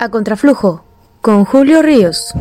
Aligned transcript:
A 0.00 0.10
Contraflujo, 0.10 0.84
con 1.20 1.44
Julio 1.44 1.82
Ríos. 1.82 2.32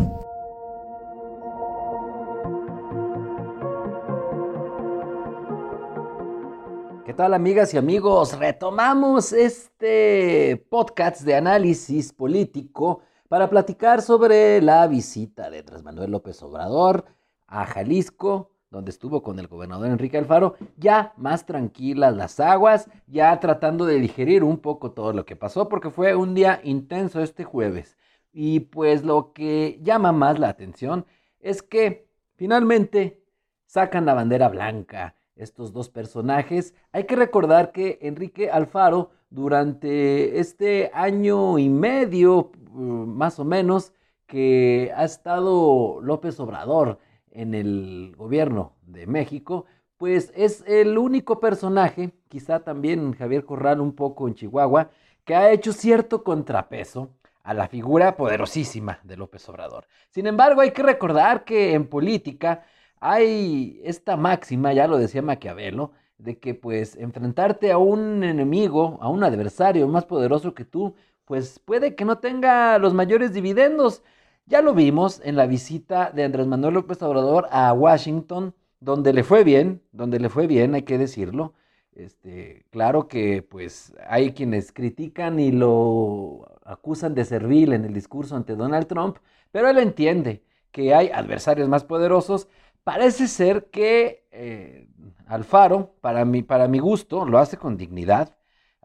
¿Qué 7.03 7.15
tal 7.15 7.33
amigas 7.33 7.73
y 7.73 7.77
amigos? 7.79 8.37
Retomamos 8.37 9.33
este 9.33 10.63
podcast 10.69 11.21
de 11.21 11.33
análisis 11.33 12.13
político 12.13 13.01
para 13.27 13.49
platicar 13.49 14.03
sobre 14.03 14.61
la 14.61 14.85
visita 14.85 15.49
de 15.49 15.59
Andrés 15.59 15.81
Manuel 15.81 16.11
López 16.11 16.43
Obrador 16.43 17.05
a 17.47 17.65
Jalisco, 17.65 18.51
donde 18.69 18.91
estuvo 18.91 19.23
con 19.23 19.39
el 19.39 19.47
gobernador 19.47 19.87
Enrique 19.87 20.17
Alfaro, 20.17 20.55
ya 20.75 21.13
más 21.17 21.45
tranquilas 21.45 22.15
las 22.15 22.39
aguas, 22.39 22.89
ya 23.07 23.39
tratando 23.39 23.85
de 23.85 23.99
digerir 23.99 24.43
un 24.43 24.57
poco 24.57 24.91
todo 24.91 25.13
lo 25.13 25.25
que 25.25 25.35
pasó, 25.35 25.69
porque 25.69 25.89
fue 25.89 26.15
un 26.15 26.33
día 26.33 26.59
intenso 26.63 27.21
este 27.21 27.43
jueves. 27.43 27.97
Y 28.33 28.61
pues 28.61 29.03
lo 29.03 29.33
que 29.33 29.79
llama 29.81 30.11
más 30.11 30.37
la 30.37 30.49
atención 30.49 31.05
es 31.39 31.61
que 31.61 32.07
finalmente 32.35 33.23
sacan 33.65 34.05
la 34.05 34.13
bandera 34.13 34.49
blanca 34.49 35.15
estos 35.35 35.71
dos 35.71 35.89
personajes. 35.89 36.73
Hay 36.91 37.05
que 37.05 37.15
recordar 37.15 37.71
que 37.71 37.99
Enrique 38.01 38.49
Alfaro 38.49 39.11
durante 39.29 40.39
este 40.39 40.91
año 40.93 41.57
y 41.59 41.69
medio, 41.69 42.51
uh, 42.73 42.79
más 42.79 43.39
o 43.39 43.45
menos, 43.45 43.93
que 44.25 44.91
ha 44.95 45.05
estado 45.05 45.99
López 46.01 46.39
Obrador 46.39 46.99
en 47.37 47.53
el 47.53 48.15
gobierno 48.17 48.73
de 48.81 49.05
México, 49.05 49.65
pues 49.97 50.33
es 50.35 50.63
el 50.67 50.97
único 50.97 51.39
personaje, 51.39 52.11
quizá 52.27 52.61
también 52.63 53.13
Javier 53.13 53.45
Corral 53.45 53.79
un 53.79 53.93
poco 53.93 54.27
en 54.27 54.33
Chihuahua, 54.33 54.89
que 55.23 55.35
ha 55.35 55.51
hecho 55.51 55.71
cierto 55.71 56.23
contrapeso 56.23 57.11
a 57.43 57.53
la 57.53 57.67
figura 57.67 58.17
poderosísima 58.17 58.99
de 59.03 59.17
López 59.17 59.47
Obrador. 59.49 59.87
Sin 60.09 60.25
embargo, 60.25 60.61
hay 60.61 60.71
que 60.71 60.81
recordar 60.81 61.45
que 61.45 61.73
en 61.73 61.87
política 61.87 62.63
hay 62.99 63.79
esta 63.83 64.17
máxima, 64.17 64.73
ya 64.73 64.87
lo 64.87 64.97
decía 64.97 65.21
Maquiavelo, 65.21 65.91
de 66.17 66.39
que 66.39 66.55
pues 66.55 66.95
enfrentarte 66.95 67.71
a 67.71 67.77
un 67.77 68.23
enemigo, 68.23 68.97
a 68.99 69.09
un 69.09 69.23
adversario 69.23 69.87
más 69.87 70.05
poderoso 70.05 70.55
que 70.55 70.65
tú, 70.65 70.95
pues 71.25 71.59
puede 71.59 71.95
que 71.95 72.05
no 72.05 72.17
tenga 72.17 72.79
los 72.79 72.95
mayores 72.95 73.31
dividendos, 73.31 74.01
ya 74.47 74.61
lo 74.61 74.73
vimos 74.73 75.21
en 75.23 75.35
la 75.35 75.45
visita 75.45 76.11
de 76.11 76.23
Andrés 76.23 76.47
Manuel 76.47 76.75
López 76.75 77.01
Obrador 77.03 77.47
a 77.51 77.73
Washington, 77.73 78.55
donde 78.79 79.13
le 79.13 79.23
fue 79.23 79.43
bien, 79.43 79.83
donde 79.91 80.19
le 80.19 80.29
fue 80.29 80.47
bien, 80.47 80.73
hay 80.73 80.83
que 80.83 80.97
decirlo. 80.97 81.53
Este, 81.93 82.65
claro 82.69 83.07
que 83.07 83.41
pues 83.43 83.93
hay 84.07 84.33
quienes 84.33 84.71
critican 84.71 85.39
y 85.39 85.51
lo 85.51 86.45
acusan 86.63 87.15
de 87.15 87.25
servil 87.25 87.73
en 87.73 87.85
el 87.85 87.93
discurso 87.93 88.35
ante 88.35 88.55
Donald 88.55 88.87
Trump, 88.87 89.17
pero 89.51 89.69
él 89.69 89.79
entiende 89.79 90.43
que 90.71 90.93
hay 90.93 91.09
adversarios 91.09 91.67
más 91.69 91.83
poderosos. 91.83 92.47
Parece 92.83 93.27
ser 93.27 93.69
que 93.69 94.27
eh, 94.31 94.87
Alfaro, 95.25 95.95
para 96.01 96.23
mi, 96.25 96.43
para 96.43 96.67
mi 96.67 96.79
gusto, 96.79 97.25
lo 97.25 97.39
hace 97.39 97.57
con 97.57 97.77
dignidad. 97.77 98.37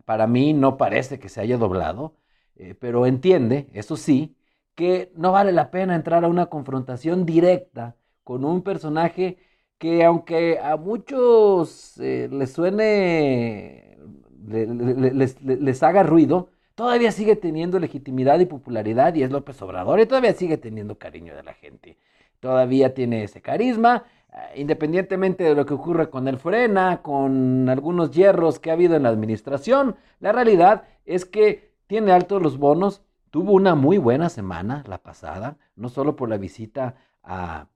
Para 0.05 0.27
mí 0.27 0.53
no 0.55 0.77
parece 0.77 1.19
que 1.21 1.29
se 1.29 1.41
haya 1.41 1.57
doblado, 1.59 2.17
eh, 2.57 2.75
pero 2.75 3.07
entiende, 3.07 3.69
eso 3.73 3.97
sí, 3.97 4.37
que 4.75 5.13
no 5.17 5.33
vale 5.33 5.53
la 5.53 5.71
pena 5.71 5.95
entrar 5.95 6.25
a 6.25 6.29
una 6.29 6.47
confrontación 6.47 7.27
directa 7.27 7.97
con 8.25 8.45
un 8.45 8.63
personaje 8.63 9.39
que 9.79 10.05
aunque 10.05 10.59
a 10.61 10.77
muchos 10.77 11.99
eh, 11.99 12.29
les 12.31 12.53
suene, 12.53 13.99
les, 14.47 15.83
haga 15.83 16.05
ruido, 16.05 16.51
todavía 16.77 17.11
sigue 17.13 17.37
teniendo 17.37 17.79
legitimidad 17.81 18.39
y 18.39 18.47
popularidad 18.47 19.15
y 19.15 19.25
es 19.25 19.31
López 19.33 19.61
Obrador 19.63 20.01
y 20.01 20.07
todavía 20.07 20.35
sigue 20.35 20.57
teniendo 20.57 20.99
cariño 20.99 21.35
de 21.35 21.43
la 21.43 21.55
gente. 21.55 21.99
Todavía 22.41 22.95
tiene 22.95 23.25
ese 23.25 23.43
carisma, 23.43 24.05
eh, 24.33 24.61
independientemente 24.61 25.45
de 25.45 25.55
lo 25.55 25.67
que 25.67 25.75
ocurra 25.75 26.11
con 26.11 26.29
el 26.29 26.39
Frena, 26.39 27.03
con 27.03 27.69
algunos 27.69 28.13
hierros 28.13 28.61
que 28.61 28.71
ha 28.71 28.75
habido 28.75 28.95
en 28.95 29.03
la 29.03 29.09
administración, 29.09 29.97
la 30.21 30.33
realidad 30.33 30.85
es 31.07 31.25
que 31.25 31.73
tiene 31.89 32.13
altos 32.13 32.41
los 32.41 32.59
bonos 32.59 33.03
Tuvo 33.33 33.53
una 33.53 33.75
muy 33.75 33.97
buena 33.97 34.29
semana 34.29 34.85
la 34.87 34.99
pasada, 34.99 35.57
no 35.75 35.89
solo 35.89 36.17
por 36.17 36.29
la 36.29 36.37
visita 36.37 36.97
a 37.23 37.67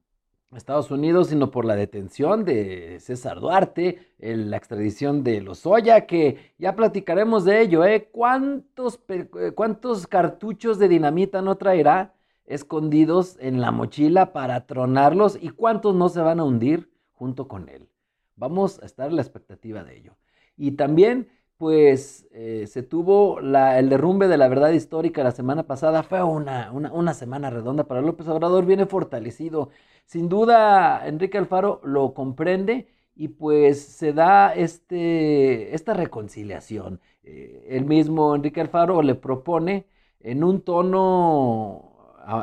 Estados 0.55 0.91
Unidos, 0.91 1.29
sino 1.29 1.51
por 1.51 1.65
la 1.65 1.77
detención 1.77 2.45
de 2.45 2.99
César 3.01 3.41
Duarte, 3.41 4.13
la 4.19 4.59
extradición 4.59 5.25
de 5.25 5.41
Lozoya, 5.41 6.05
que 6.05 6.53
ya 6.59 6.77
platicaremos 6.77 7.47
de 7.47 7.63
ello, 7.63 7.87
¿eh? 7.87 8.11
¿Cuántos, 8.13 9.01
eh, 9.09 9.53
¿Cuántos 9.55 10.07
cartuchos 10.07 10.79
de 10.79 10.89
dinamita 10.89 11.41
no 11.41 11.57
traerá 11.57 12.13
escondidos 12.45 13.39
en 13.41 13.63
la 13.63 13.71
mochila 13.71 14.35
para 14.35 14.67
tronarlos 14.67 15.39
y 15.41 15.49
cuántos 15.49 15.95
no 15.95 16.11
se 16.11 16.21
van 16.21 16.39
a 16.39 16.45
hundir 16.45 16.91
junto 17.15 17.49
con 17.49 17.71
él? 17.71 17.89
Vamos 18.35 18.79
a 18.83 18.85
estar 18.85 19.09
en 19.09 19.17
la 19.17 19.23
expectativa 19.23 19.85
de 19.85 19.97
ello. 19.97 20.17
Y 20.59 20.73
también 20.73 21.31
pues 21.59 22.27
eh, 22.33 22.67
se 22.67 22.83
tuvo 22.83 23.41
el 23.41 23.89
derrumbe 23.89 24.29
de 24.29 24.37
la 24.37 24.49
verdad 24.49 24.71
histórica 24.71 25.25
la 25.25 25.31
semana 25.33 25.65
pasada. 25.67 26.03
Fue 26.03 26.23
una, 26.23 26.71
una, 26.73 27.15
semana 27.15 27.51
redonda 27.51 27.85
para 27.85 28.03
López 28.03 28.29
Obrador, 28.29 28.67
viene 28.67 28.87
fortalecido. 28.87 29.71
Sin 30.05 30.29
duda, 30.29 31.07
Enrique 31.07 31.39
Alfaro 31.39 31.81
lo 31.85 32.15
comprende 32.15 32.89
y 33.15 33.29
pues 33.29 33.83
se 33.83 34.13
da 34.13 34.55
este, 34.55 35.75
esta 35.75 35.95
reconciliación. 35.95 37.01
Eh, 37.23 37.67
el 37.71 37.85
mismo 37.87 38.35
Enrique 38.35 38.61
Alfaro 38.61 39.03
le 39.03 39.15
propone 39.15 39.87
en 40.21 40.45
un 40.45 40.63
tono 40.63 41.93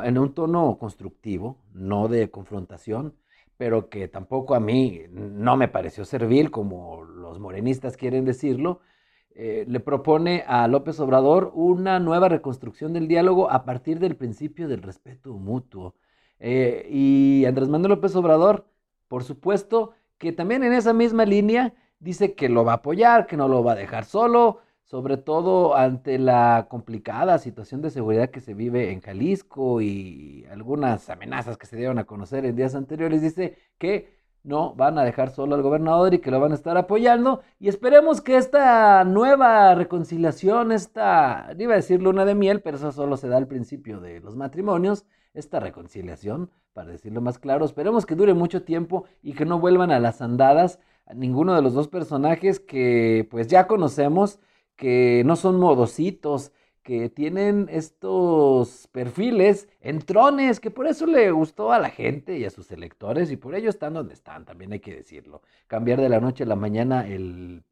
en 0.04 0.18
un 0.18 0.34
tono 0.34 0.78
constructivo, 0.78 1.58
no 1.74 2.08
de 2.08 2.30
confrontación, 2.30 3.14
pero 3.56 3.88
que 3.90 4.08
tampoco 4.08 4.54
a 4.54 4.60
mí 4.60 5.02
no 5.10 5.56
me 5.56 5.68
pareció 5.68 6.04
servil, 6.04 6.50
como 6.50 7.04
los 7.04 7.38
morenistas 7.38 7.96
quieren 7.96 8.24
decirlo, 8.24 8.80
eh, 9.34 9.64
le 9.68 9.80
propone 9.80 10.44
a 10.46 10.68
López 10.68 11.00
Obrador 11.00 11.50
una 11.54 11.98
nueva 11.98 12.28
reconstrucción 12.28 12.92
del 12.92 13.08
diálogo 13.08 13.50
a 13.50 13.64
partir 13.64 13.98
del 13.98 14.16
principio 14.16 14.68
del 14.68 14.82
respeto 14.82 15.32
mutuo. 15.34 15.96
Eh, 16.38 16.86
y 16.90 17.44
Andrés 17.44 17.68
Manuel 17.68 17.90
López 17.90 18.14
Obrador, 18.14 18.66
por 19.08 19.24
supuesto, 19.24 19.92
que 20.18 20.32
también 20.32 20.62
en 20.62 20.72
esa 20.72 20.92
misma 20.92 21.24
línea 21.24 21.74
dice 21.98 22.34
que 22.34 22.48
lo 22.48 22.64
va 22.64 22.72
a 22.72 22.76
apoyar, 22.76 23.26
que 23.26 23.36
no 23.36 23.48
lo 23.48 23.64
va 23.64 23.72
a 23.72 23.76
dejar 23.76 24.04
solo, 24.04 24.60
sobre 24.84 25.16
todo 25.16 25.74
ante 25.74 26.18
la 26.18 26.66
complicada 26.70 27.38
situación 27.38 27.82
de 27.82 27.90
seguridad 27.90 28.30
que 28.30 28.40
se 28.40 28.54
vive 28.54 28.92
en 28.92 29.00
Jalisco 29.00 29.80
y 29.80 30.46
algunas 30.50 31.10
amenazas 31.10 31.56
que 31.56 31.66
se 31.66 31.76
dieron 31.76 31.98
a 31.98 32.04
conocer 32.04 32.44
en 32.44 32.54
días 32.54 32.74
anteriores. 32.74 33.20
Dice 33.22 33.56
que 33.78 34.23
no 34.44 34.74
van 34.74 34.98
a 34.98 35.04
dejar 35.04 35.30
solo 35.30 35.54
al 35.56 35.62
gobernador 35.62 36.14
y 36.14 36.20
que 36.20 36.30
lo 36.30 36.38
van 36.38 36.52
a 36.52 36.54
estar 36.54 36.76
apoyando. 36.76 37.42
Y 37.58 37.68
esperemos 37.68 38.20
que 38.20 38.36
esta 38.36 39.02
nueva 39.04 39.74
reconciliación, 39.74 40.70
esta, 40.70 41.52
iba 41.58 41.72
a 41.72 41.76
decir 41.76 42.02
luna 42.02 42.24
de 42.24 42.34
miel, 42.34 42.60
pero 42.60 42.76
eso 42.76 42.92
solo 42.92 43.16
se 43.16 43.28
da 43.28 43.38
al 43.38 43.48
principio 43.48 44.00
de 44.00 44.20
los 44.20 44.36
matrimonios, 44.36 45.06
esta 45.32 45.58
reconciliación, 45.60 46.50
para 46.72 46.90
decirlo 46.90 47.20
más 47.20 47.38
claro, 47.38 47.64
esperemos 47.64 48.06
que 48.06 48.14
dure 48.14 48.34
mucho 48.34 48.62
tiempo 48.62 49.04
y 49.22 49.32
que 49.32 49.46
no 49.46 49.58
vuelvan 49.58 49.90
a 49.90 49.98
las 49.98 50.22
andadas 50.22 50.78
a 51.06 51.14
ninguno 51.14 51.54
de 51.54 51.62
los 51.62 51.74
dos 51.74 51.88
personajes 51.88 52.60
que 52.60 53.26
pues 53.30 53.48
ya 53.48 53.66
conocemos, 53.66 54.40
que 54.76 55.22
no 55.24 55.36
son 55.36 55.58
modositos, 55.58 56.52
que 56.84 57.08
tienen 57.08 57.68
estos 57.72 58.88
perfiles 58.92 59.68
en 59.80 60.00
trones, 60.00 60.60
que 60.60 60.70
por 60.70 60.86
eso 60.86 61.06
le 61.06 61.30
gustó 61.32 61.72
a 61.72 61.78
la 61.78 61.88
gente 61.90 62.38
y 62.38 62.44
a 62.44 62.50
sus 62.50 62.70
electores 62.70 63.30
y 63.32 63.36
por 63.36 63.54
ello 63.54 63.70
están 63.70 63.94
donde 63.94 64.14
están, 64.14 64.44
también 64.44 64.72
hay 64.72 64.80
que 64.80 64.94
decirlo. 64.94 65.42
Cambiar 65.66 66.00
de 66.00 66.10
la 66.10 66.20
noche 66.20 66.44
a 66.44 66.46
la 66.46 66.56
mañana 66.56 67.08
el, 67.08 67.64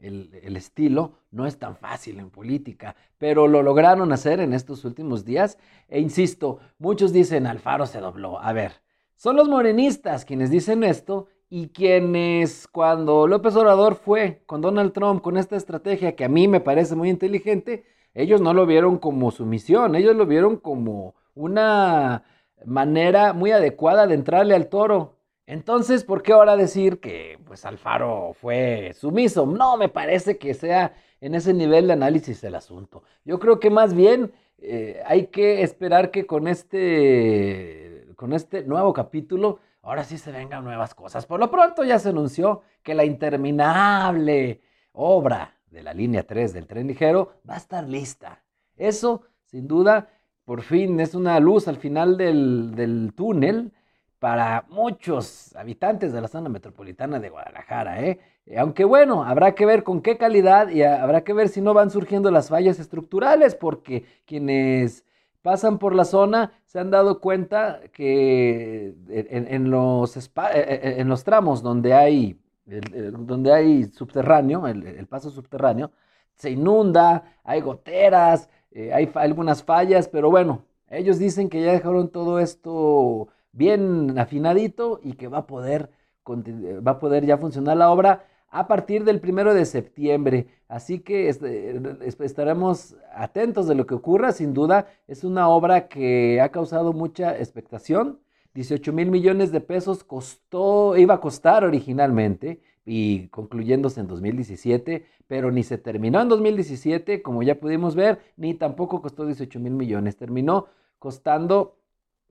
el, 0.00 0.56
estilo 0.56 1.18
no 1.32 1.44
es 1.44 1.58
tan 1.58 1.76
fácil 1.76 2.20
en 2.20 2.30
política, 2.30 2.94
pero 3.18 3.48
lo 3.48 3.64
lograron 3.64 4.12
hacer 4.12 4.38
en 4.38 4.52
estos 4.52 4.84
últimos 4.84 5.24
días 5.24 5.58
e 5.88 6.00
insisto, 6.00 6.60
muchos 6.78 7.12
dicen 7.12 7.46
Alfaro 7.46 7.86
se 7.86 7.98
dobló. 7.98 8.38
A 8.40 8.52
ver, 8.52 8.74
son 9.16 9.34
los 9.34 9.48
morenistas 9.48 10.24
quienes 10.24 10.50
dicen 10.50 10.84
esto 10.84 11.26
y 11.50 11.68
quienes 11.68 12.68
cuando 12.68 13.26
López 13.26 13.56
Obrador 13.56 13.94
fue 13.94 14.42
con 14.46 14.60
Donald 14.60 14.92
Trump 14.92 15.22
con 15.22 15.36
esta 15.36 15.56
estrategia 15.56 16.14
que 16.14 16.24
a 16.24 16.28
mí 16.28 16.48
me 16.48 16.60
parece 16.60 16.94
muy 16.94 17.08
inteligente, 17.08 17.84
ellos 18.14 18.40
no 18.40 18.52
lo 18.52 18.66
vieron 18.66 18.98
como 18.98 19.30
su 19.30 19.46
misión, 19.46 19.94
ellos 19.94 20.16
lo 20.16 20.26
vieron 20.26 20.56
como 20.56 21.14
una 21.34 22.24
manera 22.66 23.32
muy 23.32 23.52
adecuada 23.52 24.06
de 24.06 24.14
entrarle 24.14 24.54
al 24.54 24.68
toro. 24.68 25.14
Entonces, 25.46 26.04
¿por 26.04 26.22
qué 26.22 26.32
ahora 26.32 26.56
decir 26.56 27.00
que 27.00 27.38
pues 27.46 27.64
Alfaro 27.64 28.34
fue 28.34 28.92
sumiso? 28.94 29.46
No, 29.46 29.76
me 29.78 29.88
parece 29.88 30.36
que 30.36 30.52
sea 30.52 30.94
en 31.20 31.34
ese 31.34 31.54
nivel 31.54 31.86
de 31.86 31.94
análisis 31.94 32.42
el 32.44 32.54
asunto. 32.54 33.02
Yo 33.24 33.38
creo 33.38 33.58
que 33.58 33.70
más 33.70 33.94
bien 33.94 34.32
eh, 34.58 35.00
hay 35.06 35.28
que 35.28 35.62
esperar 35.62 36.10
que 36.10 36.26
con 36.26 36.48
este, 36.48 38.08
con 38.16 38.34
este 38.34 38.62
nuevo 38.64 38.92
capítulo 38.92 39.60
ahora 39.88 40.04
sí 40.04 40.18
se 40.18 40.32
vengan 40.32 40.64
nuevas 40.64 40.94
cosas. 40.94 41.26
Por 41.26 41.40
lo 41.40 41.50
pronto 41.50 41.84
ya 41.84 41.98
se 41.98 42.10
anunció 42.10 42.62
que 42.82 42.94
la 42.94 43.04
interminable 43.04 44.60
obra 44.92 45.54
de 45.70 45.82
la 45.82 45.94
línea 45.94 46.24
3 46.24 46.52
del 46.52 46.66
tren 46.66 46.86
ligero 46.86 47.40
va 47.48 47.54
a 47.54 47.58
estar 47.58 47.88
lista. 47.88 48.42
Eso 48.76 49.22
sin 49.50 49.66
duda, 49.66 50.10
por 50.44 50.62
fin 50.62 51.00
es 51.00 51.14
una 51.14 51.40
luz 51.40 51.68
al 51.68 51.78
final 51.78 52.18
del, 52.18 52.74
del 52.74 53.12
túnel 53.14 53.72
para 54.18 54.66
muchos 54.68 55.54
habitantes 55.56 56.12
de 56.12 56.20
la 56.20 56.28
zona 56.28 56.50
metropolitana 56.50 57.18
de 57.18 57.30
Guadalajara. 57.30 58.02
¿eh? 58.02 58.18
Aunque 58.58 58.84
bueno, 58.84 59.24
habrá 59.24 59.54
que 59.54 59.64
ver 59.64 59.84
con 59.84 60.02
qué 60.02 60.18
calidad 60.18 60.68
y 60.68 60.82
habrá 60.82 61.24
que 61.24 61.32
ver 61.32 61.48
si 61.48 61.62
no 61.62 61.72
van 61.72 61.90
surgiendo 61.90 62.30
las 62.30 62.48
fallas 62.50 62.78
estructurales, 62.78 63.54
porque 63.54 64.04
quienes 64.26 65.04
pasan 65.48 65.78
por 65.78 65.94
la 65.94 66.04
zona 66.04 66.52
se 66.66 66.78
han 66.78 66.90
dado 66.90 67.22
cuenta 67.22 67.80
que 67.94 68.94
en, 69.08 69.70
los, 69.70 70.14
e, 70.14 70.20
e, 70.54 71.00
en 71.00 71.08
los, 71.08 71.24
tramos 71.24 71.62
donde 71.62 71.94
hay, 71.94 72.38
donde 72.66 73.50
hay 73.54 73.84
subterráneo, 73.84 74.66
el, 74.66 75.06
paso 75.06 75.30
subterráneo, 75.30 75.90
se 76.34 76.50
inunda, 76.50 77.38
hay 77.44 77.62
goteras, 77.62 78.50
eh, 78.72 78.92
hay 78.92 79.10
algunas 79.14 79.62
fallas, 79.62 80.06
pero 80.06 80.28
bueno, 80.28 80.66
ellos 80.90 81.18
dicen 81.18 81.48
que 81.48 81.62
ya 81.62 81.72
dejaron 81.72 82.10
todo 82.10 82.40
esto 82.40 83.28
bien 83.52 84.18
afinadito 84.18 85.00
y 85.02 85.14
que 85.14 85.28
va 85.28 85.38
a 85.38 85.46
poder, 85.46 85.90
va 86.26 86.90
a 86.90 86.98
poder 86.98 87.24
ya 87.24 87.38
funcionar 87.38 87.78
la 87.78 87.90
obra 87.90 88.26
a 88.50 88.66
partir 88.66 89.04
del 89.04 89.20
primero 89.20 89.54
de 89.54 89.64
septiembre. 89.64 90.46
Así 90.68 91.00
que 91.00 91.28
este, 91.28 91.80
estaremos 92.20 92.96
atentos 93.14 93.66
de 93.68 93.74
lo 93.74 93.86
que 93.86 93.94
ocurra. 93.94 94.32
Sin 94.32 94.54
duda, 94.54 94.88
es 95.06 95.24
una 95.24 95.48
obra 95.48 95.88
que 95.88 96.40
ha 96.40 96.50
causado 96.50 96.92
mucha 96.92 97.36
expectación. 97.38 98.20
18 98.54 98.92
mil 98.92 99.10
millones 99.10 99.52
de 99.52 99.60
pesos 99.60 100.02
costó, 100.02 100.96
iba 100.96 101.14
a 101.14 101.20
costar 101.20 101.64
originalmente 101.64 102.60
y 102.84 103.28
concluyéndose 103.28 104.00
en 104.00 104.08
2017, 104.08 105.06
pero 105.26 105.50
ni 105.52 105.62
se 105.62 105.76
terminó 105.76 106.20
en 106.22 106.28
2017, 106.28 107.22
como 107.22 107.42
ya 107.42 107.60
pudimos 107.60 107.94
ver, 107.94 108.18
ni 108.36 108.54
tampoco 108.54 109.02
costó 109.02 109.26
18 109.26 109.60
mil 109.60 109.74
millones. 109.74 110.16
Terminó 110.16 110.66
costando 110.98 111.76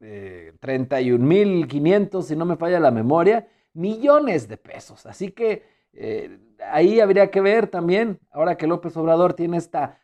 eh, 0.02 0.54
31 0.60 1.24
mil 1.24 1.68
500, 1.68 2.25
si 2.25 2.36
no 2.36 2.46
me 2.46 2.58
falla 2.58 2.80
la 2.80 2.92
memoria, 2.92 3.48
millones 3.74 4.48
de 4.48 4.58
pesos. 4.58 5.06
Así 5.06 5.31
que 5.31 5.76
eh, 5.99 6.39
ahí 6.71 6.99
habría 6.99 7.31
que 7.31 7.41
ver 7.41 7.67
también, 7.67 8.19
ahora 8.31 8.55
que 8.57 8.67
López 8.67 8.95
Obrador 8.97 9.33
tiene 9.33 9.57
esta 9.57 9.99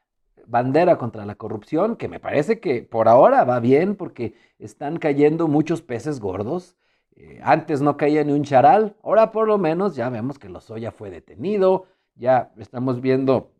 bandera 0.45 0.97
contra 0.97 1.25
la 1.25 1.35
corrupción, 1.35 1.95
que 1.95 2.07
me 2.07 2.19
parece 2.19 2.59
que 2.59 2.81
por 2.81 3.07
ahora 3.07 3.43
va 3.43 3.59
bien 3.59 3.95
porque 3.95 4.33
están 4.59 4.97
cayendo 4.97 5.47
muchos 5.47 5.81
peces 5.81 6.19
gordos. 6.19 6.75
Eh, 7.15 7.39
antes 7.43 7.81
no 7.81 7.95
caía 7.95 8.23
ni 8.23 8.33
un 8.33 8.43
charal, 8.43 8.95
ahora 9.03 9.31
por 9.31 9.47
lo 9.47 9.57
menos 9.59 9.95
ya 9.95 10.09
vemos 10.09 10.39
que 10.39 10.49
Lozoya 10.49 10.91
fue 10.91 11.11
detenido, 11.11 11.85
ya 12.15 12.51
estamos 12.57 13.01
viendo 13.01 13.51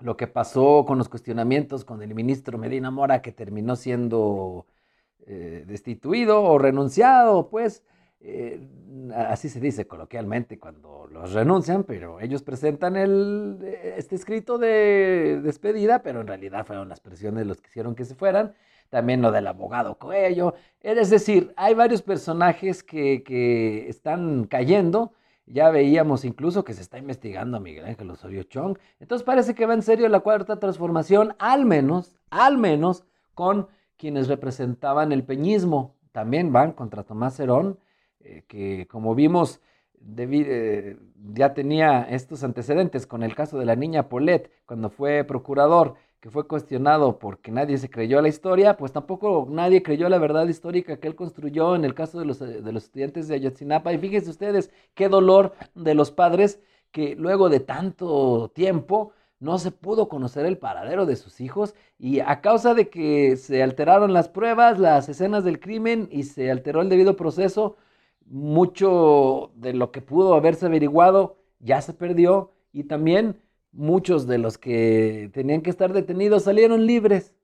lo 0.00 0.16
que 0.16 0.26
pasó 0.26 0.84
con 0.86 0.98
los 0.98 1.08
cuestionamientos 1.08 1.84
con 1.84 2.02
el 2.02 2.14
ministro 2.14 2.58
Medina 2.58 2.90
Mora 2.90 3.22
que 3.22 3.32
terminó 3.32 3.76
siendo 3.76 4.66
eh, 5.26 5.64
destituido 5.66 6.42
o 6.42 6.58
renunciado, 6.58 7.48
pues. 7.50 7.82
Eh, 8.28 8.60
así 9.14 9.48
se 9.48 9.60
dice 9.60 9.86
coloquialmente 9.86 10.58
cuando 10.58 11.06
los 11.12 11.32
renuncian, 11.32 11.84
pero 11.84 12.18
ellos 12.18 12.42
presentan 12.42 12.96
el, 12.96 13.58
este 13.96 14.16
escrito 14.16 14.58
de 14.58 15.40
despedida, 15.44 16.02
pero 16.02 16.22
en 16.22 16.26
realidad 16.26 16.66
fueron 16.66 16.88
las 16.88 16.98
presiones 16.98 17.46
los 17.46 17.60
que 17.60 17.68
hicieron 17.68 17.94
que 17.94 18.04
se 18.04 18.16
fueran. 18.16 18.54
También 18.90 19.22
lo 19.22 19.30
del 19.30 19.46
abogado 19.46 19.96
Coello. 19.96 20.54
Es 20.80 21.08
decir, 21.10 21.52
hay 21.56 21.74
varios 21.74 22.02
personajes 22.02 22.82
que, 22.82 23.22
que 23.22 23.88
están 23.88 24.46
cayendo. 24.46 25.12
Ya 25.46 25.70
veíamos 25.70 26.24
incluso 26.24 26.64
que 26.64 26.74
se 26.74 26.82
está 26.82 26.98
investigando 26.98 27.58
a 27.58 27.60
Miguel 27.60 27.84
Ángel 27.84 28.10
Osorio 28.10 28.42
Chong. 28.42 28.76
Entonces 28.98 29.24
parece 29.24 29.54
que 29.54 29.66
va 29.66 29.74
en 29.74 29.82
serio 29.82 30.08
la 30.08 30.20
cuarta 30.20 30.58
transformación, 30.58 31.36
al 31.38 31.64
menos, 31.64 32.16
al 32.30 32.58
menos 32.58 33.04
con 33.34 33.68
quienes 33.96 34.26
representaban 34.26 35.12
el 35.12 35.22
peñismo. 35.22 35.94
También 36.10 36.52
van 36.52 36.72
contra 36.72 37.04
Tomás 37.04 37.38
Herón 37.38 37.78
eh, 38.26 38.44
que 38.48 38.86
como 38.88 39.14
vimos 39.14 39.60
eh, 40.18 40.96
ya 41.34 41.54
tenía 41.54 42.02
estos 42.02 42.44
antecedentes 42.44 43.06
con 43.06 43.22
el 43.22 43.34
caso 43.34 43.58
de 43.58 43.66
la 43.66 43.76
niña 43.76 44.08
Polet, 44.08 44.50
cuando 44.66 44.90
fue 44.90 45.24
procurador, 45.24 45.94
que 46.20 46.30
fue 46.30 46.46
cuestionado 46.46 47.18
porque 47.18 47.50
nadie 47.52 47.78
se 47.78 47.90
creyó 47.90 48.20
la 48.20 48.28
historia, 48.28 48.76
pues 48.76 48.92
tampoco 48.92 49.46
nadie 49.50 49.82
creyó 49.82 50.08
la 50.08 50.18
verdad 50.18 50.46
histórica 50.48 50.98
que 50.98 51.08
él 51.08 51.14
construyó 51.14 51.74
en 51.76 51.84
el 51.84 51.94
caso 51.94 52.18
de 52.18 52.24
los, 52.24 52.38
de 52.40 52.72
los 52.72 52.84
estudiantes 52.84 53.28
de 53.28 53.36
Ayotzinapa. 53.36 53.92
Y 53.92 53.98
fíjense 53.98 54.30
ustedes 54.30 54.70
qué 54.94 55.08
dolor 55.08 55.52
de 55.74 55.94
los 55.94 56.10
padres 56.10 56.60
que 56.90 57.14
luego 57.16 57.48
de 57.48 57.60
tanto 57.60 58.50
tiempo 58.54 59.12
no 59.38 59.58
se 59.58 59.70
pudo 59.70 60.08
conocer 60.08 60.46
el 60.46 60.58
paradero 60.58 61.06
de 61.06 61.16
sus 61.16 61.40
hijos 61.40 61.74
y 61.98 62.20
a 62.20 62.40
causa 62.40 62.74
de 62.74 62.88
que 62.88 63.36
se 63.36 63.62
alteraron 63.62 64.12
las 64.12 64.28
pruebas, 64.28 64.78
las 64.78 65.08
escenas 65.08 65.44
del 65.44 65.60
crimen 65.60 66.08
y 66.10 66.22
se 66.24 66.50
alteró 66.50 66.80
el 66.80 66.88
debido 66.88 67.16
proceso, 67.16 67.76
mucho 68.26 69.52
de 69.56 69.72
lo 69.72 69.92
que 69.92 70.02
pudo 70.02 70.34
haberse 70.34 70.66
averiguado 70.66 71.38
ya 71.58 71.80
se 71.80 71.94
perdió 71.94 72.52
y 72.72 72.84
también 72.84 73.40
muchos 73.72 74.26
de 74.26 74.38
los 74.38 74.58
que 74.58 75.30
tenían 75.32 75.62
que 75.62 75.70
estar 75.70 75.92
detenidos 75.92 76.44
salieron 76.44 76.86
libres 76.86 77.34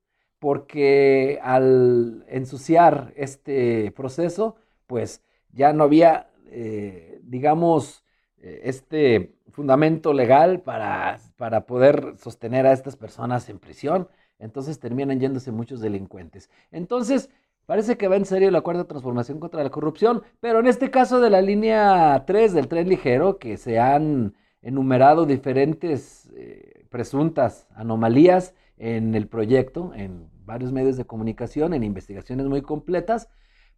porque 0.43 1.39
al 1.41 2.25
ensuciar 2.27 3.13
este 3.15 3.93
proceso, 3.93 4.57
pues 4.89 5.23
ya 5.53 5.73
no 5.73 5.85
había, 5.85 6.33
eh, 6.47 7.21
digamos, 7.23 8.03
eh, 8.39 8.63
este 8.65 9.37
fundamento 9.53 10.13
legal 10.13 10.61
para, 10.61 11.21
para 11.37 11.65
poder 11.65 12.15
sostener 12.19 12.67
a 12.67 12.73
estas 12.73 12.97
personas 12.97 13.49
en 13.51 13.61
prisión. 13.61 14.09
Entonces 14.41 14.81
terminan 14.81 15.21
yéndose 15.21 15.53
muchos 15.53 15.81
delincuentes. 15.81 16.51
Entonces, 16.73 17.31
Parece 17.67 17.97
que 17.97 18.09
va 18.09 18.17
en 18.17 18.25
serio 18.25 18.51
la 18.51 18.61
cuarta 18.61 18.85
transformación 18.85 19.39
contra 19.39 19.63
la 19.63 19.71
corrupción, 19.71 20.23
pero 20.41 20.61
en 20.61 20.67
este 20.67 20.91
caso 20.91 21.21
de 21.21 21.31
la 21.31 21.41
línea 21.41 22.25
3 22.27 22.55
del 22.55 22.69
tren 22.69 22.89
ligero, 22.89 23.39
que 23.39 23.57
se 23.57 23.79
han 23.79 24.35
enumerado 24.63 25.27
diferentes 25.27 26.31
eh, 26.35 26.85
presuntas 26.91 27.69
anomalías 27.75 28.55
en 28.79 29.15
el 29.15 29.29
proyecto, 29.29 29.93
en 29.95 30.29
varios 30.45 30.73
medios 30.73 30.97
de 30.97 31.05
comunicación, 31.05 31.73
en 31.73 31.85
investigaciones 31.85 32.47
muy 32.47 32.63
completas, 32.63 33.29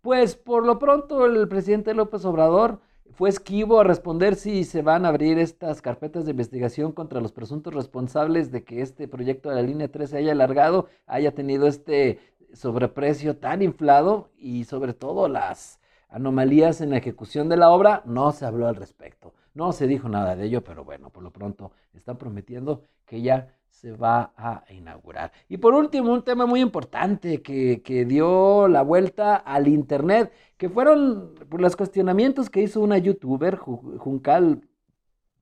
pues 0.01 0.35
por 0.35 0.65
lo 0.65 0.79
pronto 0.79 1.27
el 1.27 1.47
presidente 1.49 1.95
López 1.95 2.25
Obrador 2.25 2.81
fue 3.13 3.29
esquivo 3.29 3.81
a 3.81 3.85
responder 3.85 4.35
si 4.35 4.65
se 4.65 4.83
van 4.83 5.05
a 5.05 5.09
abrir 5.09 5.39
estas 5.39 5.81
carpetas 5.81 6.25
de 6.25 6.33
investigación 6.33 6.93
contra 6.93 7.21
los 7.21 7.33
presuntos 7.33 7.73
responsables 7.73 8.51
de 8.51 8.65
que 8.65 8.83
este 8.83 9.07
proyecto 9.07 9.51
de 9.51 9.57
la 9.57 9.63
línea 9.63 9.89
3 9.89 10.11
se 10.11 10.17
haya 10.17 10.33
alargado, 10.33 10.89
haya 11.07 11.33
tenido 11.33 11.67
este 11.67 12.19
sobreprecio 12.55 13.37
tan 13.37 13.63
inflado 13.63 14.31
y 14.39 14.65
sobre 14.65 14.95
todo 14.95 15.29
las 15.29 15.81
anomalías 16.09 16.81
en 16.81 16.91
la 16.91 16.97
ejecución 16.97 17.49
de 17.49 17.57
la 17.57 17.71
obra, 17.71 18.03
no 18.07 18.33
se 18.33 18.47
habló 18.47 18.69
al 18.69 18.77
respecto. 18.77 19.35
No 19.53 19.73
se 19.73 19.87
dijo 19.87 20.09
nada 20.09 20.37
de 20.37 20.47
ello, 20.47 20.63
pero 20.63 20.85
bueno, 20.85 21.11
por 21.11 21.23
lo 21.23 21.33
pronto 21.33 21.73
están 21.93 22.17
prometiendo 22.17 22.85
que 23.05 23.23
ya 23.23 23.55
se 23.69 23.93
va 23.93 24.33
a 24.37 24.65
inaugurar. 24.71 25.33
Y 25.49 25.57
por 25.57 25.75
último, 25.75 26.13
un 26.13 26.23
tema 26.23 26.47
muy 26.47 26.61
importante 26.61 27.43
que, 27.43 27.83
que 27.83 28.05
dio 28.05 28.69
la 28.69 28.83
vuelta 28.83 29.37
al 29.37 29.69
Internet, 29.69 30.33
que 30.57 30.69
fueron 30.69 31.35
por 31.49 31.61
los 31.61 31.77
cuestionamientos 31.77 32.49
que 32.49 32.63
hizo 32.63 32.81
una 32.81 32.99
youtuber, 32.99 33.57
Juncal, 33.57 34.63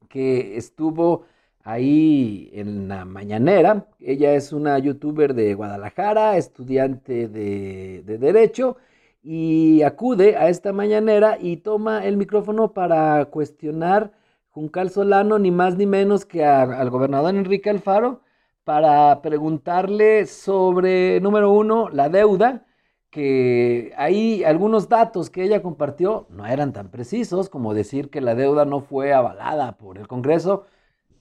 que 0.09 0.57
estuvo 0.57 1.25
ahí 1.65 2.51
en 2.53 2.89
la 2.89 3.05
mañanera. 3.05 3.87
Ella 4.01 4.35
es 4.35 4.53
una 4.53 4.79
youtuber 4.79 5.35
de 5.35 5.55
Guadalajara, 5.55 6.37
estudiante 6.37 7.29
de, 7.29 8.03
Derecho, 8.05 8.77
y 9.23 9.83
acude 9.83 10.37
a 10.37 10.49
esta 10.49 10.73
mañanera 10.73 11.39
y 11.41 11.59
toma 11.59 12.05
el 12.05 12.17
micrófono 12.17 12.73
para 12.73 13.25
cuestionar 13.27 14.13
Juncal 14.51 14.91
Solano, 14.91 15.39
ni 15.39 15.51
más 15.51 15.77
ni 15.77 15.87
menos 15.87 16.25
que 16.27 16.45
al 16.45 16.91
gobernador 16.91 17.35
Enrique 17.35 17.71
Alfaro, 17.71 18.21
para 18.65 19.23
preguntarle 19.23 20.27
sobre, 20.27 21.21
número 21.21 21.53
uno, 21.53 21.89
la 21.89 22.09
deuda, 22.09 22.67
que 23.11 23.93
ahí 23.97 24.43
algunos 24.45 24.89
datos 24.89 25.31
que 25.31 25.45
ella 25.45 25.63
compartió 25.63 26.27
no 26.31 26.47
eran 26.47 26.73
tan 26.73 26.89
precisos 26.91 27.51
como 27.51 27.75
decir 27.75 28.09
que 28.09 28.23
la 28.23 28.35
deuda 28.35 28.65
no 28.65 28.81
fue 28.81 29.13
avalada 29.13 29.77
por 29.77 29.99
el 29.99 30.09
Congreso, 30.09 30.65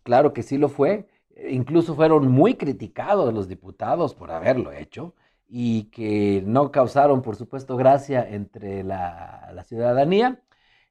Claro 0.03 0.33
que 0.33 0.43
sí 0.43 0.57
lo 0.57 0.69
fue. 0.69 1.07
Incluso 1.49 1.95
fueron 1.95 2.27
muy 2.29 2.55
criticados 2.55 3.33
los 3.33 3.47
diputados 3.47 4.13
por 4.13 4.31
haberlo 4.31 4.71
hecho 4.71 5.15
y 5.53 5.85
que 5.91 6.41
no 6.45 6.71
causaron, 6.71 7.21
por 7.21 7.35
supuesto, 7.35 7.75
gracia 7.75 8.27
entre 8.27 8.83
la, 8.83 9.63
ciudadanía. 9.67 10.41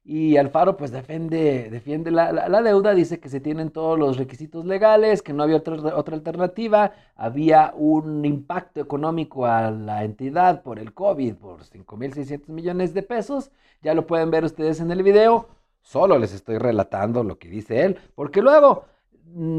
Y 0.05 0.37
Alfaro 0.37 0.77
pues 0.77 0.91
defiende, 0.93 1.69
defiende 1.71 2.11
la, 2.11 2.63
deuda, 2.63 2.95
dice 2.95 3.21
que 3.21 3.29
se 3.29 3.41
tienen 3.41 3.71
todos 3.71 3.99
los 3.99 4.17
requisitos 4.19 4.65
legales, 4.67 5.23
que 5.23 5.33
no 5.33 5.43
había 5.43 5.57
otra, 5.57 5.97
otra 5.97 6.15
alternativa, 6.15 6.93
había 7.17 7.73
un 7.77 8.25
impacto 8.25 8.81
económico 8.81 9.47
a 9.47 9.71
la 9.71 10.05
entidad 10.05 10.63
por 10.63 10.79
el 10.79 10.95
COVID 10.95 11.35
por 11.37 11.61
5.600 11.65 12.49
millones 12.49 12.95
de 12.95 13.03
pesos, 13.03 13.51
ya 13.83 13.95
lo 13.95 14.07
pueden 14.07 14.31
ver 14.31 14.45
ustedes 14.45 14.81
en 14.81 14.91
el 14.91 15.03
video, 15.03 15.49
solo 15.83 16.19
les 16.19 16.33
estoy 16.35 16.59
relatando 16.59 17.23
lo 17.23 17.39
que 17.39 17.49
dice 17.49 17.85
él, 17.85 17.99
porque 18.15 18.43
luego 18.43 18.87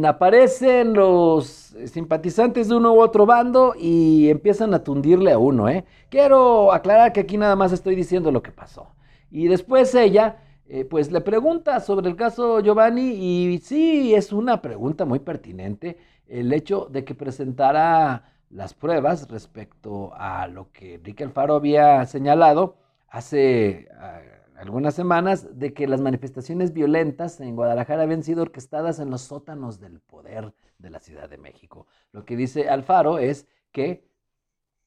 aparecen 0.06 0.94
los 0.94 1.76
simpatizantes 1.86 2.68
de 2.68 2.76
uno 2.76 2.94
u 2.94 3.02
otro 3.02 3.26
bando 3.26 3.74
y 3.78 4.30
empiezan 4.30 4.74
a 4.74 4.84
tundirle 4.84 5.32
a 5.32 5.38
uno, 5.38 5.70
¿eh? 5.70 5.86
Quiero 6.10 6.74
aclarar 6.74 7.14
que 7.14 7.22
aquí 7.22 7.38
nada 7.38 7.56
más 7.56 7.72
estoy 7.72 7.96
diciendo 7.96 8.32
lo 8.32 8.44
que 8.44 8.52
pasó. 8.52 8.88
Y 9.30 9.48
después 9.48 9.96
ella, 9.96 10.38
eh, 10.68 10.86
pues 10.86 11.12
le 11.12 11.22
pregunta 11.22 11.80
sobre 11.80 12.10
el 12.10 12.16
caso 12.16 12.60
Giovanni 12.60 13.12
y 13.12 13.58
sí, 13.60 14.14
es 14.14 14.34
una 14.34 14.62
pregunta 14.62 15.06
muy 15.06 15.20
pertinente 15.20 15.98
el 16.28 16.52
hecho 16.54 16.88
de 16.90 17.04
que 17.04 17.16
presentara 17.16 18.32
las 18.50 18.74
pruebas 18.74 19.30
respecto 19.30 20.12
a 20.14 20.48
lo 20.48 20.72
que 20.72 20.96
Enrique 20.96 21.24
Alfaro 21.24 21.56
había 21.56 22.06
señalado 22.06 22.76
hace 23.08 23.88
ah, 24.00 24.20
algunas 24.62 24.94
semanas 24.94 25.58
de 25.58 25.74
que 25.74 25.88
las 25.88 26.02
manifestaciones 26.02 26.72
violentas 26.72 27.40
en 27.42 27.56
Guadalajara 27.56 28.04
habían 28.04 28.22
sido 28.22 28.44
orquestadas 28.44 29.00
en 29.00 29.10
los 29.10 29.22
sótanos 29.22 29.80
del 29.80 30.00
poder 30.00 30.54
de 30.78 30.92
la 30.92 31.00
Ciudad 31.00 31.28
de 31.28 31.40
México. 31.40 31.88
Lo 32.12 32.26
que 32.26 32.36
dice 32.36 32.70
Alfaro 32.70 33.18
es 33.18 33.48
que 33.72 34.08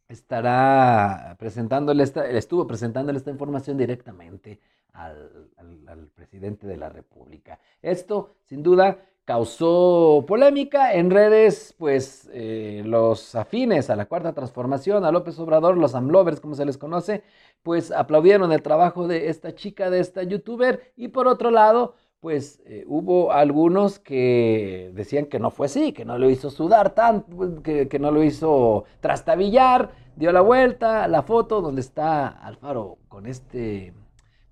estará 0.09 1.35
presentándole 1.41 2.05
esta, 2.05 2.25
estuvo 2.29 2.69
presentándole 2.69 3.19
esta 3.19 3.33
información 3.33 3.77
directamente 3.77 4.61
al, 4.93 5.51
al 5.57 6.07
presidente 6.15 6.69
de 6.69 6.77
la 6.77 6.89
República. 6.89 7.59
Esto, 7.83 8.37
sin 8.45 8.63
duda, 8.63 8.99
causó 9.25 10.25
polémica 10.27 10.95
en 10.95 11.11
redes, 11.11 11.75
pues 11.79 12.29
eh, 12.33 12.83
los 12.85 13.35
afines 13.35 13.89
a 13.91 13.97
la 13.97 14.07
cuarta 14.07 14.35
transformación, 14.35 15.05
a 15.05 15.13
López 15.13 15.39
Obrador, 15.39 15.77
los 15.79 15.95
amlovers, 15.95 16.41
como 16.41 16.55
se 16.55 16.67
les 16.67 16.79
conoce, 16.79 17.23
pues 17.63 17.91
aplaudieron 17.91 18.53
el 18.53 18.63
trabajo 18.63 19.09
de 19.09 19.29
esta 19.31 19.55
chica, 19.55 19.91
de 19.91 20.01
esta 20.01 20.23
youtuber, 20.23 20.93
y 20.97 21.09
por 21.09 21.27
otro 21.27 21.51
lado, 21.51 21.95
pues 22.21 22.63
eh, 22.67 22.85
hubo 22.87 23.33
algunos 23.33 23.99
que 23.99 24.91
decían 24.95 25.27
que 25.27 25.39
no 25.39 25.51
fue 25.51 25.67
así, 25.67 25.93
que 25.93 26.05
no 26.05 26.19
lo 26.19 26.29
hizo 26.31 26.51
sudar 26.51 26.95
tanto, 26.95 27.63
que, 27.63 27.89
que 27.89 27.99
no 27.99 28.11
lo 28.11 28.23
hizo 28.23 28.85
trastabillar, 29.01 29.91
dio 30.17 30.33
la 30.33 30.41
vuelta, 30.43 31.09
la 31.09 31.23
foto 31.23 31.61
donde 31.61 31.81
está 31.81 32.29
Alfaro 32.29 32.99
con 33.09 33.27
este 33.27 33.93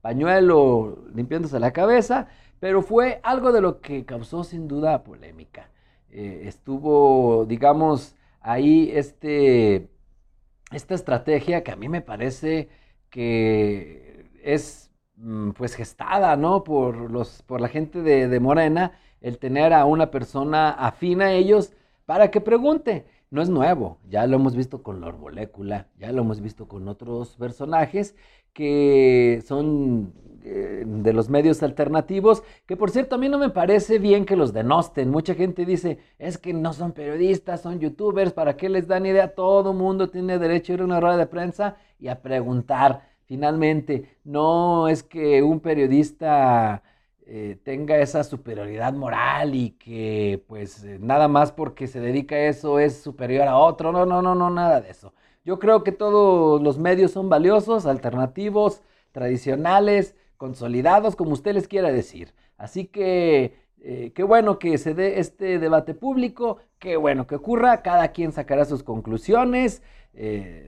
pañuelo 0.02 1.06
limpiándose 1.14 1.58
la 1.60 1.72
cabeza, 1.72 2.28
pero 2.60 2.82
fue 2.82 3.20
algo 3.22 3.52
de 3.52 3.62
lo 3.62 3.80
que 3.80 4.04
causó 4.04 4.44
sin 4.44 4.68
duda 4.68 5.02
polémica. 5.04 5.70
Eh, 6.10 6.42
estuvo, 6.46 7.46
digamos, 7.46 8.14
ahí 8.40 8.90
este, 8.94 9.88
esta 10.70 10.94
estrategia 10.94 11.62
que 11.64 11.72
a 11.72 11.76
mí 11.76 11.88
me 11.88 12.02
parece 12.02 12.68
que 13.10 14.30
es 14.42 14.90
mm, 15.16 15.50
pues 15.52 15.74
gestada, 15.74 16.36
¿no? 16.36 16.64
Por, 16.64 17.10
los, 17.10 17.42
por 17.42 17.60
la 17.60 17.68
gente 17.68 18.02
de, 18.02 18.28
de 18.28 18.40
Morena, 18.40 18.92
el 19.20 19.38
tener 19.38 19.72
a 19.72 19.84
una 19.86 20.10
persona 20.10 20.70
afín 20.70 21.22
a 21.22 21.32
ellos 21.32 21.72
para 22.06 22.30
que 22.30 22.40
pregunte. 22.40 23.06
No 23.32 23.40
es 23.40 23.48
nuevo, 23.48 23.96
ya 24.10 24.26
lo 24.26 24.36
hemos 24.36 24.54
visto 24.54 24.82
con 24.82 25.00
Lord 25.00 25.16
ya 25.98 26.12
lo 26.12 26.20
hemos 26.20 26.42
visto 26.42 26.68
con 26.68 26.86
otros 26.86 27.34
personajes 27.36 28.14
que 28.52 29.42
son 29.46 30.12
eh, 30.44 30.84
de 30.86 31.12
los 31.14 31.30
medios 31.30 31.62
alternativos, 31.62 32.42
que 32.66 32.76
por 32.76 32.90
cierto 32.90 33.14
a 33.14 33.18
mí 33.18 33.30
no 33.30 33.38
me 33.38 33.48
parece 33.48 33.98
bien 33.98 34.26
que 34.26 34.36
los 34.36 34.52
denosten. 34.52 35.08
Mucha 35.08 35.34
gente 35.34 35.64
dice, 35.64 35.98
es 36.18 36.36
que 36.36 36.52
no 36.52 36.74
son 36.74 36.92
periodistas, 36.92 37.62
son 37.62 37.80
youtubers, 37.80 38.34
¿para 38.34 38.54
qué 38.58 38.68
les 38.68 38.86
dan 38.86 39.06
idea? 39.06 39.34
Todo 39.34 39.72
mundo 39.72 40.10
tiene 40.10 40.38
derecho 40.38 40.72
a 40.72 40.74
ir 40.74 40.80
a 40.82 40.84
una 40.84 41.00
rueda 41.00 41.16
de 41.16 41.26
prensa 41.26 41.76
y 41.98 42.08
a 42.08 42.20
preguntar. 42.20 43.08
Finalmente, 43.24 44.18
no 44.24 44.88
es 44.88 45.02
que 45.02 45.42
un 45.42 45.60
periodista 45.60 46.82
eh, 47.34 47.56
tenga 47.64 47.96
esa 47.96 48.24
superioridad 48.24 48.92
moral 48.92 49.54
y 49.54 49.70
que 49.70 50.44
pues 50.48 50.84
eh, 50.84 50.98
nada 51.00 51.28
más 51.28 51.50
porque 51.50 51.86
se 51.86 51.98
dedica 51.98 52.34
a 52.34 52.40
eso 52.40 52.78
es 52.78 53.00
superior 53.02 53.48
a 53.48 53.56
otro. 53.56 53.90
No, 53.90 54.04
no, 54.04 54.20
no, 54.20 54.34
no, 54.34 54.50
nada 54.50 54.82
de 54.82 54.90
eso. 54.90 55.14
Yo 55.42 55.58
creo 55.58 55.82
que 55.82 55.92
todos 55.92 56.60
los 56.60 56.76
medios 56.76 57.12
son 57.12 57.30
valiosos, 57.30 57.86
alternativos, 57.86 58.82
tradicionales, 59.12 60.14
consolidados, 60.36 61.16
como 61.16 61.32
usted 61.32 61.54
les 61.54 61.68
quiera 61.68 61.90
decir. 61.90 62.34
Así 62.58 62.84
que 62.84 63.56
eh, 63.80 64.12
qué 64.14 64.24
bueno 64.24 64.58
que 64.58 64.76
se 64.76 64.92
dé 64.92 65.18
este 65.18 65.58
debate 65.58 65.94
público, 65.94 66.58
qué 66.78 66.98
bueno 66.98 67.26
que 67.26 67.36
ocurra, 67.36 67.80
cada 67.80 68.08
quien 68.08 68.32
sacará 68.32 68.66
sus 68.66 68.82
conclusiones, 68.82 69.82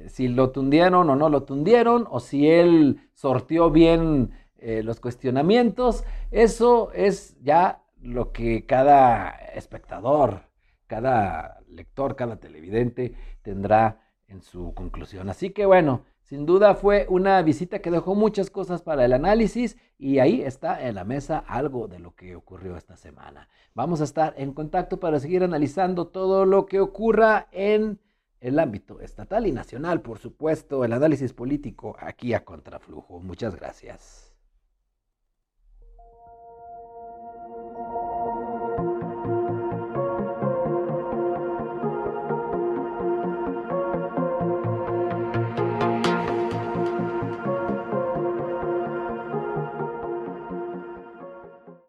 si 0.07 0.29
lo 0.29 0.51
tundieron 0.51 1.11
o 1.11 1.15
no 1.15 1.29
lo 1.29 1.43
tundieron, 1.43 2.07
o 2.09 2.21
si 2.21 2.49
él 2.49 3.03
sortió 3.13 3.71
bien 3.71 4.31
eh, 4.67 4.83
los 4.83 4.99
cuestionamientos, 4.99 6.05
eso 6.31 6.91
es 6.95 7.37
ya 7.43 7.83
lo 8.01 8.33
que 8.33 8.65
cada 8.65 9.29
espectador, 9.29 10.45
cada 10.87 11.61
lector, 11.69 12.17
cada 12.17 12.37
televidente 12.37 13.15
tendrá 13.43 14.01
en 14.27 14.41
su 14.41 14.73
conclusión. 14.73 15.29
Así 15.29 15.51
que 15.51 15.67
bueno, 15.67 16.07
sin 16.23 16.47
duda 16.47 16.75
fue 16.75 17.05
una 17.11 17.43
visita 17.43 17.81
que 17.81 17.91
dejó 17.91 18.15
muchas 18.15 18.49
cosas 18.49 18.81
para 18.81 19.05
el 19.05 19.13
análisis 19.13 19.77
y 19.99 20.19
ahí 20.19 20.41
está 20.41 20.89
en 20.89 20.95
la 20.95 21.05
mesa 21.05 21.45
algo 21.47 21.87
de 21.87 21.99
lo 21.99 22.15
que 22.15 22.35
ocurrió 22.35 22.79
esta 22.79 22.97
semana. 22.97 23.51
Vamos 23.75 24.01
a 24.01 24.05
estar 24.05 24.33
en 24.39 24.55
contacto 24.55 24.99
para 24.99 25.21
seguir 25.21 25.45
analizando 25.45 26.07
todo 26.07 26.47
lo 26.47 26.65
que 26.65 26.81
ocurra 26.81 27.49
en 27.53 28.01
el 28.41 28.59
ámbito 28.59 29.01
estatal 29.01 29.47
y 29.47 29.53
nacional, 29.53 30.01
por 30.01 30.19
supuesto, 30.19 30.87
el 30.87 30.95
análisis 30.95 31.35
político 31.35 31.97
aquí 31.99 32.33
a 32.33 32.47
contraflujo. 32.47 33.21
Muchas 33.21 33.57
gracias. 33.57 34.24